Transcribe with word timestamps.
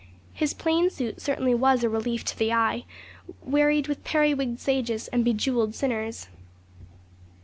His 0.33 0.55
plain 0.55 0.89
suit 0.89 1.21
certainly 1.21 1.53
was 1.53 1.83
a 1.83 1.87
relief 1.87 2.25
to 2.25 2.35
the 2.39 2.51
eye, 2.51 2.85
wearied 3.43 3.87
with 3.87 4.03
periwigged 4.03 4.57
sages 4.57 5.07
and 5.09 5.23
bejewelled 5.23 5.75
sinners. 5.75 6.27